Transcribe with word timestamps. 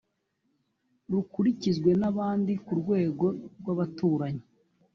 rukurikizwe 1.11 1.89
n 1.99 2.03
abandi 2.11 2.53
ku 2.65 2.73
rwego 2.81 3.25
rw 3.59 3.65
abaturanyi 3.73 4.45